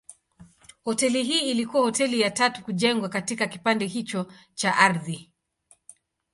Hoteli 0.83 1.23
hii 1.23 1.51
ilikuwa 1.51 1.83
hoteli 1.83 2.21
ya 2.21 2.31
tatu 2.31 2.63
kujengwa 2.63 3.09
katika 3.09 3.47
kipande 3.47 3.85
hicho 3.85 4.31
cha 4.53 4.77
ardhi. 4.77 5.31